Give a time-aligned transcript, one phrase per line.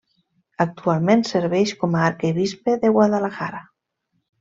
[0.65, 3.67] Actualment serveix com a arquebisbe de Guadalajara.